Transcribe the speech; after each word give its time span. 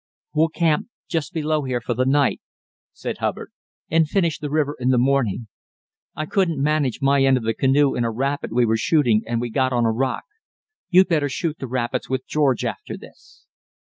"We'll 0.33 0.49
camp 0.49 0.87
just 1.07 1.31
below 1.31 1.61
here 1.61 1.79
for 1.79 1.93
the 1.93 2.07
night," 2.07 2.41
said 2.91 3.19
Hubbard, 3.19 3.51
"and 3.87 4.09
finish 4.09 4.39
the 4.39 4.49
river 4.49 4.75
in 4.79 4.89
the 4.89 4.97
morning. 4.97 5.45
I 6.15 6.25
couldn't 6.25 6.59
manage 6.59 7.03
my 7.03 7.23
end 7.23 7.37
of 7.37 7.43
the 7.43 7.53
canoe 7.53 7.93
in 7.93 8.03
a 8.03 8.09
rapid 8.09 8.51
we 8.51 8.65
were 8.65 8.77
shooting 8.77 9.21
and 9.27 9.39
we 9.39 9.51
got 9.51 9.71
on 9.71 9.85
a 9.85 9.91
rock. 9.91 10.23
You'd 10.89 11.07
better 11.09 11.29
shoot 11.29 11.59
the 11.59 11.67
rapids 11.67 12.09
with 12.09 12.25
George 12.25 12.65
after 12.65 12.97
this." 12.97 13.45